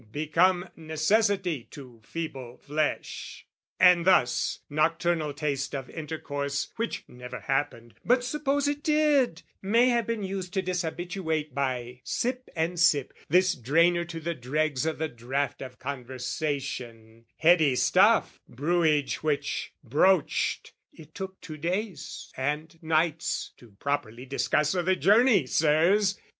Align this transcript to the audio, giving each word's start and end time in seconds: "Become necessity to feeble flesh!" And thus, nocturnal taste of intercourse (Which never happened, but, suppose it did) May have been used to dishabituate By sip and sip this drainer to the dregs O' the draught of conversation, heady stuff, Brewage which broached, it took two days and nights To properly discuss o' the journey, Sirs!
"Become 0.11 0.67
necessity 0.75 1.65
to 1.69 2.01
feeble 2.03 2.57
flesh!" 2.57 3.45
And 3.79 4.03
thus, 4.03 4.61
nocturnal 4.67 5.31
taste 5.31 5.75
of 5.75 5.91
intercourse 5.91 6.71
(Which 6.75 7.03
never 7.07 7.41
happened, 7.41 7.93
but, 8.03 8.23
suppose 8.23 8.67
it 8.67 8.81
did) 8.81 9.43
May 9.61 9.89
have 9.89 10.07
been 10.07 10.23
used 10.23 10.53
to 10.55 10.63
dishabituate 10.63 11.53
By 11.53 12.01
sip 12.03 12.49
and 12.55 12.79
sip 12.79 13.13
this 13.29 13.53
drainer 13.53 14.03
to 14.05 14.19
the 14.19 14.33
dregs 14.33 14.87
O' 14.87 14.93
the 14.93 15.07
draught 15.07 15.61
of 15.61 15.77
conversation, 15.77 17.25
heady 17.37 17.75
stuff, 17.75 18.39
Brewage 18.49 19.21
which 19.21 19.71
broached, 19.83 20.73
it 20.91 21.13
took 21.13 21.39
two 21.41 21.57
days 21.57 22.31
and 22.35 22.81
nights 22.81 23.51
To 23.57 23.73
properly 23.77 24.25
discuss 24.25 24.73
o' 24.73 24.81
the 24.81 24.95
journey, 24.95 25.45
Sirs! 25.45 26.17